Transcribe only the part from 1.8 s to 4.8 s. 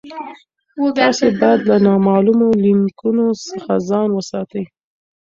نامعلومو لینکونو څخه ځان وساتئ.